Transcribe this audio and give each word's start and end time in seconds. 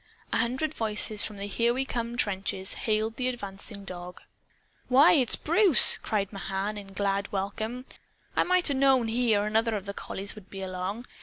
A 0.33 0.39
hundred 0.39 0.73
voices 0.73 1.21
from 1.21 1.37
the 1.37 1.45
Here 1.45 1.75
We 1.75 1.85
Come 1.85 2.17
trenches 2.17 2.73
hailed 2.89 3.17
the 3.17 3.27
advancing 3.27 3.85
dog. 3.85 4.19
"Why, 4.87 5.11
it's 5.13 5.35
Bruce!" 5.35 5.95
cried 5.99 6.33
Mahan 6.33 6.75
in 6.75 6.93
glad 6.93 7.31
welcome. 7.31 7.85
"I 8.35 8.41
might 8.41 8.71
'a' 8.71 8.73
known 8.73 9.09
he 9.09 9.35
or 9.37 9.45
another 9.45 9.75
of 9.75 9.85
the 9.85 9.93
collies 9.93 10.33
would 10.33 10.49
be 10.49 10.63
along. 10.63 11.05